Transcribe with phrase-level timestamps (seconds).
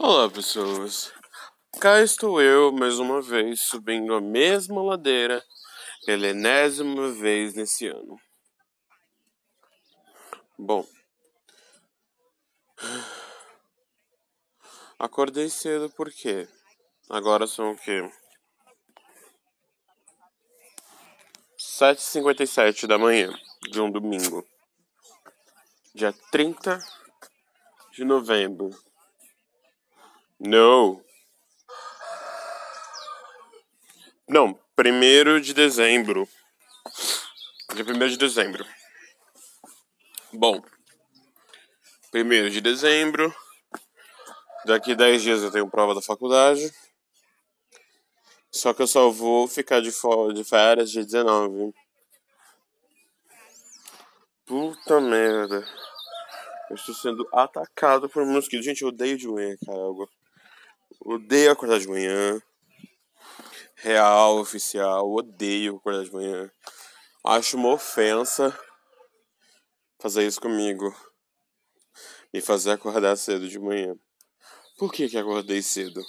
[0.00, 1.12] Olá, pessoas.
[1.80, 5.44] Cá estou eu mais uma vez subindo a mesma ladeira
[6.06, 8.16] pela enésima vez nesse ano.
[10.56, 10.86] Bom,
[15.00, 16.46] acordei cedo porque
[17.10, 18.08] agora são o quê?
[21.58, 23.36] 7h57 da manhã
[23.68, 24.46] de um domingo,
[25.92, 26.78] dia 30
[27.90, 28.70] de novembro.
[30.40, 31.02] Não.
[34.28, 36.28] Não, primeiro de dezembro.
[37.74, 38.64] Dia primeiro de dezembro.
[40.32, 40.62] Bom,
[42.10, 43.34] primeiro de dezembro.
[44.64, 46.72] Daqui 10 dias eu tenho prova da faculdade.
[48.52, 49.90] Só que eu só vou ficar de,
[50.34, 51.72] de férias dia 19.
[54.46, 55.64] Puta merda.
[56.70, 58.64] Eu estou sendo atacado por mosquitos.
[58.64, 60.17] Gente, eu odeio de manhã, cara.
[61.00, 62.42] Odeio acordar de manhã.
[63.76, 65.08] Real, oficial.
[65.10, 66.50] Odeio acordar de manhã.
[67.24, 68.58] Acho uma ofensa
[70.00, 70.94] fazer isso comigo.
[72.32, 73.94] Me fazer acordar cedo de manhã.
[74.76, 76.00] Por que que acordei cedo?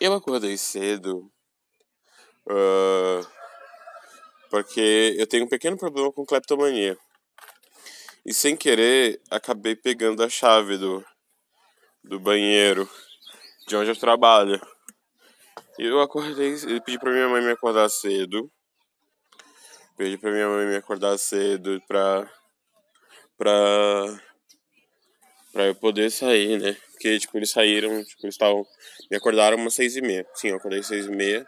[0.00, 1.30] Eu acordei cedo
[2.46, 3.26] uh,
[4.50, 6.98] porque eu tenho um pequeno problema com cleptomania.
[8.24, 11.04] E sem querer, acabei pegando a chave do,
[12.04, 12.88] do banheiro
[13.66, 14.60] de onde eu trabalho.
[15.78, 18.50] Eu acordei, eu pedi pra minha mãe me acordar cedo.
[19.96, 22.30] Pedi pra minha mãe me acordar cedo pra.
[23.38, 24.20] pra.
[25.52, 26.76] pra eu poder sair, né?
[26.92, 28.66] Porque, tipo, eles saíram, tipo, eles estavam.
[29.10, 30.26] me acordaram umas seis e meia.
[30.34, 31.46] Sim, eu acordei seis e meia.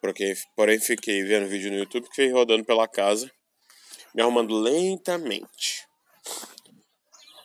[0.00, 3.30] Porque, porém, fiquei vendo vídeo no YouTube que fiquei rodando pela casa,
[4.14, 5.86] me arrumando lentamente.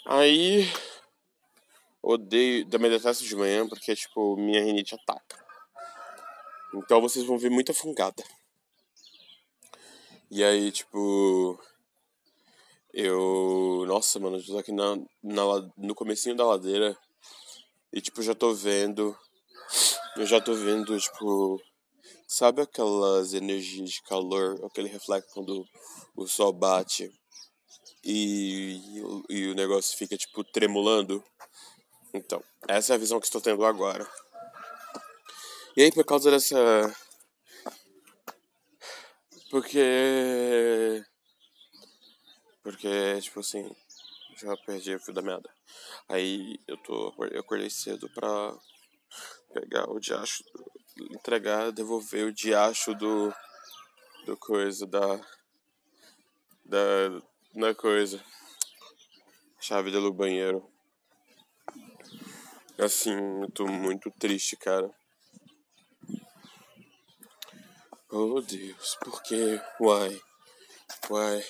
[0.08, 0.68] Aí
[2.14, 5.44] odeio da detesto de manhã porque tipo minha rinite ataca.
[6.74, 8.24] Então vocês vão ver muita fungada.
[10.30, 11.60] E aí, tipo,
[12.94, 15.44] eu, nossa, mano, eu tô aqui na, na
[15.78, 16.98] no comecinho da ladeira
[17.94, 19.18] e tipo já tô vendo
[20.18, 21.62] eu já tô vendo, tipo,
[22.26, 25.68] sabe aquelas energias de calor, aquele reflexo quando
[26.16, 27.12] o sol bate
[28.04, 28.80] e,
[29.30, 31.22] e o negócio fica tipo tremulando.
[32.16, 34.10] Então, essa é a visão que estou tendo agora.
[35.76, 36.56] E aí, por causa dessa.
[39.52, 41.04] Porque.
[42.64, 43.70] Porque, tipo assim.
[44.38, 45.50] Já perdi o fio da meada.
[46.08, 47.14] Aí eu tô.
[47.30, 48.58] Eu acordei cedo pra
[49.54, 50.42] pegar o diacho.
[51.12, 53.34] Entregar, devolver o diacho do.
[54.26, 55.20] Do coisa da.
[56.64, 57.22] Da
[57.54, 58.24] na coisa.
[59.60, 60.75] Chave do banheiro.
[62.78, 64.90] Assim, eu tô muito triste, cara.
[68.12, 69.62] Oh Deus, por quê?
[69.80, 70.22] Why?
[71.10, 71.46] Why?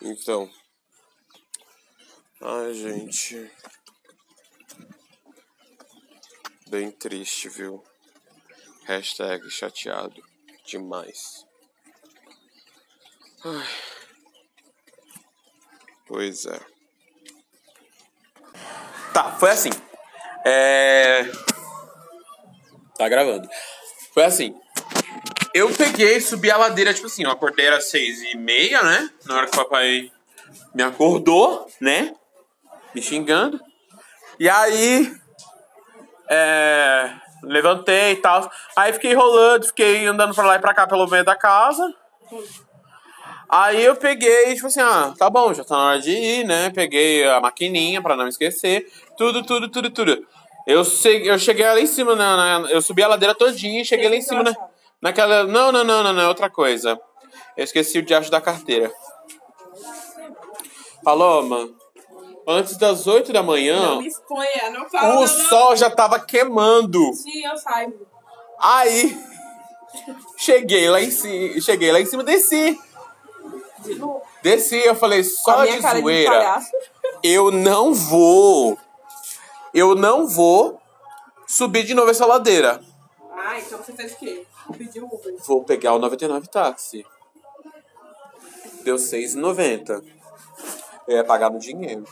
[0.00, 0.50] Então.
[2.40, 3.50] Ai, gente.
[6.68, 7.84] Bem triste, viu?
[8.84, 10.22] Hashtag chateado
[10.64, 11.44] demais.
[13.44, 13.68] Ai.
[16.06, 16.58] Pois é.
[19.12, 19.89] Tá, foi assim.
[20.44, 21.30] É.
[22.96, 23.48] Tá gravando.
[24.12, 24.54] Foi assim.
[25.52, 29.10] Eu peguei, subi a ladeira, tipo assim, eu acordei às seis e meia, né?
[29.24, 30.10] Na hora que o papai
[30.74, 32.14] me acordou, né?
[32.94, 33.60] Me xingando.
[34.38, 35.12] E aí.
[36.28, 37.10] É.
[37.42, 38.50] Levantei e tal.
[38.76, 41.82] Aí fiquei rolando, fiquei andando pra lá e pra cá pelo meio da casa.
[43.52, 46.70] Aí eu peguei, tipo assim, ah, tá bom, já tá na hora de ir, né?
[46.70, 48.88] Peguei a maquininha pra não esquecer.
[49.18, 50.24] Tudo, tudo, tudo, tudo.
[50.64, 53.84] Eu, cheguei, eu cheguei lá em cima, na, na eu subi a ladeira todinha e
[53.84, 54.54] cheguei lá em cima na,
[55.02, 55.42] naquela.
[55.42, 57.00] Não, não, não, não, não, é outra coisa.
[57.56, 58.88] Eu esqueci o diacho da carteira.
[61.02, 61.68] Paloma,
[62.46, 63.80] antes das 8 da manhã.
[63.80, 65.16] Não me exponha, não fala.
[65.16, 67.12] O não, sol já tava queimando.
[67.14, 67.94] Sim, eu saiba.
[68.60, 69.18] Aí.
[70.38, 71.60] Cheguei lá em cima.
[71.60, 72.78] Cheguei lá em cima, desci.
[73.82, 74.22] De novo.
[74.42, 76.30] Desci, eu falei, só de de zoeira.
[76.30, 76.70] palhaço.
[77.22, 78.78] eu não vou.
[79.72, 80.80] Eu não vou
[81.46, 82.80] subir de novo essa ladeira.
[83.32, 84.44] Ah, então você fez o quê?
[84.76, 85.34] Pediu Uber.
[85.46, 87.04] Vou pegar o 99 táxi.
[88.82, 90.02] Deu 6,90.
[91.08, 92.04] Eu ia pagar no dinheiro.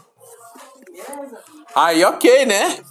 [0.81, 1.43] Beleza?
[1.75, 2.82] Aí, ok, né?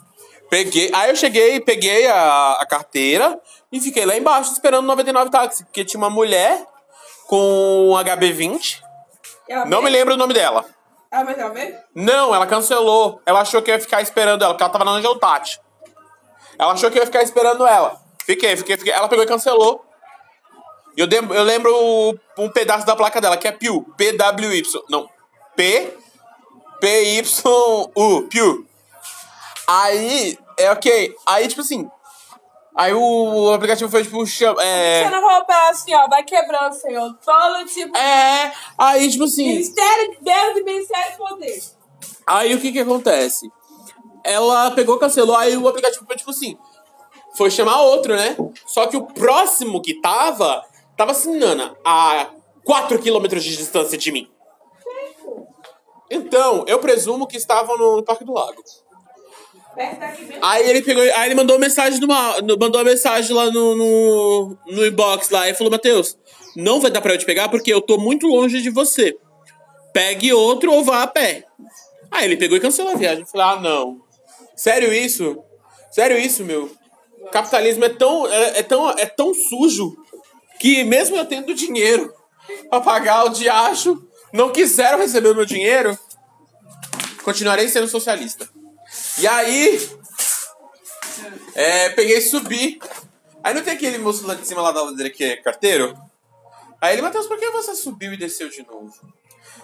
[0.49, 3.39] Peguei, aí eu cheguei, peguei a, a carteira
[3.69, 6.65] e fiquei lá embaixo esperando o 99 táxi, porque tinha uma mulher
[7.27, 8.81] com um HB20.
[9.47, 10.65] Ela Não me lembro o nome dela.
[11.11, 11.75] Ela veio?
[11.95, 13.21] Não, ela cancelou.
[13.25, 15.59] Ela achou que eu ia ficar esperando ela, porque ela tava na Angel Tati.
[16.59, 17.99] Ela achou que eu ia ficar esperando ela.
[18.25, 18.91] Fiquei, fiquei, fiquei.
[18.91, 19.85] Ela pegou e cancelou.
[20.97, 21.71] E eu, eu lembro
[22.37, 23.85] um pedaço da placa dela, que é Piu.
[23.95, 24.63] PWY.
[24.89, 25.07] Não.
[25.55, 25.93] P.
[26.81, 28.27] PYU.
[28.29, 28.67] Piu.
[29.67, 31.15] Aí, é ok.
[31.25, 31.89] Aí, tipo assim.
[32.77, 35.03] Aí o aplicativo foi, tipo, chama, é.
[35.03, 37.11] Você não pra ela assim, ó, vai quebrando, senhor.
[37.25, 37.97] Todo tipo.
[37.97, 38.53] É.
[38.77, 39.47] Aí, tipo assim.
[39.47, 41.63] Ministério de Deus e Ministério de Poder.
[42.27, 43.49] Aí o que que acontece?
[44.23, 46.55] Ela pegou, cancelou, aí o aplicativo foi tipo assim.
[47.35, 48.37] Foi chamar outro, né?
[48.67, 50.63] Só que o próximo que tava,
[50.95, 52.27] tava assim, Nana, a
[52.63, 54.29] 4 quilômetros de distância de mim.
[56.11, 58.61] Então, eu presumo que estavam no Parque do Lago.
[60.41, 64.85] Aí ele pegou, aí ele mandou mensagem numa, mandou uma mensagem lá no, no, no
[64.85, 66.17] inbox lá e falou, Matheus,
[66.55, 69.15] não vai dar pra eu te pegar porque eu tô muito longe de você.
[69.93, 71.45] Pegue outro ou vá a pé.
[72.11, 73.21] Aí ele pegou e cancelou a viagem.
[73.21, 74.01] Eu falei, ah, não.
[74.55, 75.37] Sério isso?
[75.91, 76.71] Sério isso, meu?
[77.31, 79.95] Capitalismo é tão, é, é tão, é tão sujo
[80.59, 82.11] que mesmo eu tendo dinheiro
[82.69, 84.01] pra pagar o diacho,
[84.33, 85.97] não quiseram receber o meu dinheiro,
[87.23, 88.49] continuarei sendo socialista.
[89.19, 89.89] E aí,
[91.55, 92.79] é, peguei e subi.
[93.43, 95.97] Aí não tem aquele moço lá de cima lá da ladeira que é carteiro?
[96.81, 98.93] Aí ele, Matheus, por que você subiu e desceu de novo?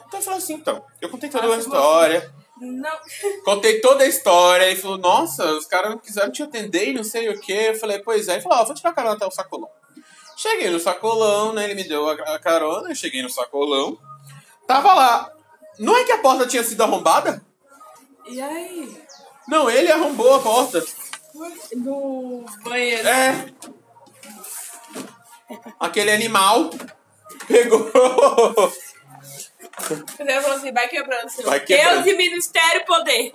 [0.08, 2.34] Então eu falei assim, então, eu contei toda a Nossa, história.
[2.60, 3.00] Não.
[3.44, 4.66] Contei toda a história.
[4.66, 7.70] Ele falou, nossa, os caras não quiseram te atender e não sei o quê.
[7.70, 8.34] Eu falei, pois é.
[8.34, 9.70] Ele falou, ó, vou tirar carona até o sacolão.
[10.38, 11.66] Cheguei no sacolão, né?
[11.66, 13.98] Ele me deu a a carona, eu cheguei no sacolão.
[14.68, 15.32] Tava lá.
[15.80, 17.44] Não é que a porta tinha sido arrombada?
[18.28, 19.03] E aí?
[19.48, 20.84] Não, ele arrombou a porta.
[21.76, 23.08] Do banheiro.
[23.08, 23.46] É.
[25.80, 26.70] Aquele animal
[27.48, 27.92] pegou.
[29.80, 31.30] Você falou assim, vai quebrando.
[31.44, 32.04] Vai quebrando.
[32.04, 33.32] Deus e Ministério Poder.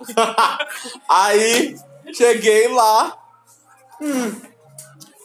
[1.07, 1.75] Aí
[2.13, 3.17] cheguei lá.
[4.01, 4.41] Hum.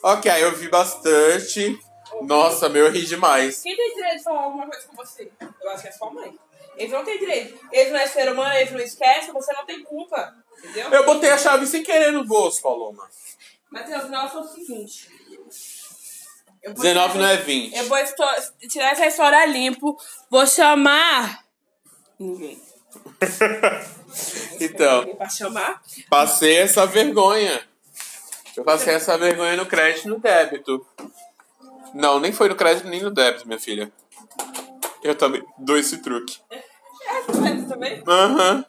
[0.03, 1.79] Ok, eu vi bastante.
[2.23, 3.63] Nossa, meu, eu ri demais.
[3.63, 5.31] Quem tem direito de falar alguma coisa com você?
[5.63, 6.39] Eu acho que é sua mãe.
[6.77, 7.59] Eles não têm direito.
[7.73, 10.35] Eles não é ser humano, eles não esquecem, você não tem culpa.
[10.59, 10.91] Entendeu?
[10.91, 13.09] Eu botei a chave sem querer no bolso, Paloma.
[13.71, 15.09] Matheus, nós é o seguinte.
[16.62, 17.77] Eu vou 19 tirar- não é 20.
[17.77, 17.99] Eu vou
[18.69, 19.99] tirar essa história limpo.
[20.31, 21.45] Vou chamar.
[22.19, 22.61] Ninguém.
[24.61, 25.83] Então, Ninguém pra chamar.
[26.09, 27.61] passei essa vergonha.
[28.56, 30.87] Eu passei essa vergonha no crédito e no débito.
[31.93, 33.93] Não, nem foi no crédito nem no débito, minha filha.
[35.03, 36.39] Eu também dou esse truque.
[36.51, 36.62] É,
[37.27, 38.03] tu também?
[38.06, 38.65] Aham.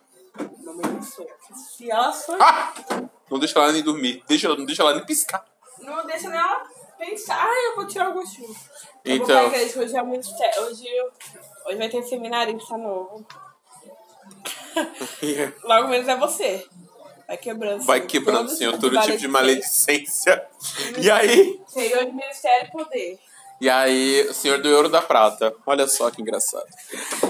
[1.76, 2.36] Se ela só.
[2.40, 2.74] Ah!
[3.30, 4.24] Não deixa ela nem dormir.
[4.28, 5.46] Deixa, não deixa ela nem piscar.
[5.80, 6.64] Não deixa ela
[6.98, 7.44] pensar.
[7.46, 8.48] Ah, eu vou tirar o gostinho.
[9.04, 9.50] Eu vou Então.
[9.50, 10.64] pra igreja, hoje é o ministério.
[10.64, 11.12] Hoje, eu-
[11.68, 13.26] hoje vai ter seminarista novo.
[15.64, 16.68] Logo menos é você.
[17.28, 17.84] Vai quebrando.
[17.84, 20.48] Vai quebrando, senhor, tipo todo tipo de maledicência.
[20.98, 21.60] E aí?
[21.68, 23.20] Senhor de Ministério e Poder.
[23.62, 25.54] E aí, o senhor do ouro da prata.
[25.66, 26.66] Olha só que engraçado.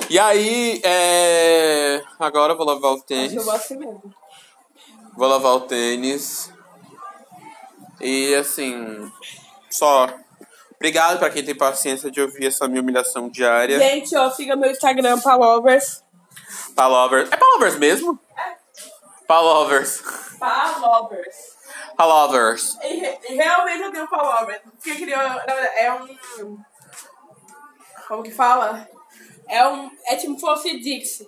[0.10, 2.02] E aí, é...
[2.20, 3.44] agora eu vou lavar o tênis.
[3.44, 4.02] vou assim mesmo.
[5.16, 6.52] Vou lavar o tênis.
[8.02, 9.12] E assim,
[9.70, 10.10] só.
[10.76, 13.80] Obrigado pra quem tem paciência de ouvir essa minha humilhação diária.
[13.80, 16.04] Gente, ó, siga meu Instagram, Palovers.
[16.76, 17.32] Palovers.
[17.32, 18.20] É Palovers mesmo?
[19.28, 20.02] Palovers.
[20.40, 21.36] Palovers.
[21.98, 22.78] Palovers.
[22.84, 24.62] E, re- e realmente eu tenho Palovers.
[24.64, 25.20] Porque criou.
[25.22, 26.58] É um.
[28.08, 28.88] Como que fala?
[29.48, 29.90] É um.
[30.08, 31.28] É tipo fosse Dixie.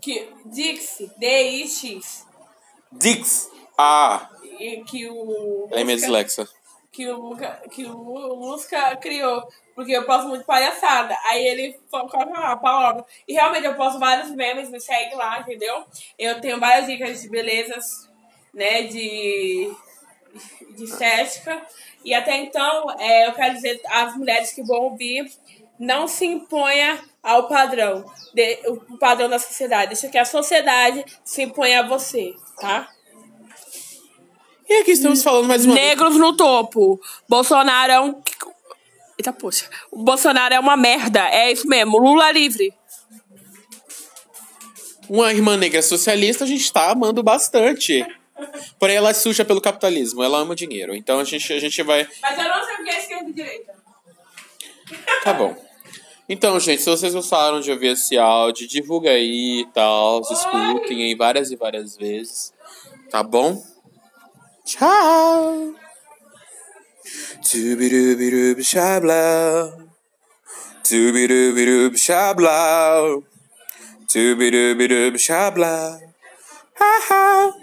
[0.00, 2.26] Que, Dixie, D-I-X.
[2.90, 3.50] Dix.
[3.78, 4.28] Ah,
[4.58, 5.68] E que o.
[5.70, 6.48] ela é Lusca- dislexa.
[6.92, 7.36] Que o,
[7.70, 11.16] que o Lusca criou, porque eu posto muito palhaçada.
[11.24, 13.04] Aí ele coloca lá, palavra.
[13.26, 15.84] E realmente eu posto vários memes, me segue lá, entendeu?
[16.18, 18.10] Eu tenho várias dicas de belezas,
[18.52, 19.74] né, de,
[20.76, 21.66] de estética.
[22.04, 25.32] E até então, é, eu quero dizer às mulheres que vão ouvir,
[25.78, 29.92] não se imponha ao padrão, de, o padrão da sociedade.
[29.92, 32.88] Deixa que a sociedade se imponha a você, tá?
[34.68, 35.86] E aqui estamos falando mais uma vez.
[35.86, 37.00] Negros no topo.
[37.28, 38.22] Bolsonaro é um.
[39.18, 39.68] Eita, poxa.
[39.90, 41.20] O Bolsonaro é uma merda.
[41.28, 41.98] É isso mesmo.
[41.98, 42.72] Lula livre.
[45.08, 48.04] Uma irmã negra socialista a gente tá amando bastante.
[48.78, 50.94] Porém, ela é suja pelo capitalismo, ela ama dinheiro.
[50.94, 52.08] Então a gente, a gente vai.
[52.20, 53.74] Mas eu não sei o que é esquerda e direita.
[55.22, 55.56] Tá bom.
[56.28, 60.20] Então, gente, se vocês gostaram de ouvir esse áudio, divulga aí e tal.
[60.22, 62.52] Escutem aí várias e várias vezes.
[63.10, 63.62] Tá bom?
[64.72, 65.76] Child.
[67.44, 69.22] Tooby dooby doob shabla.
[70.82, 73.20] Tooby dooby doob shabla.
[74.08, 76.00] Tooby dooby sha shabla.
[76.80, 77.61] Ha ha.